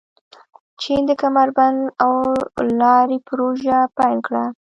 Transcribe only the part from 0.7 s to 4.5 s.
چین د کمربند او لارې پروژه پیل کړه.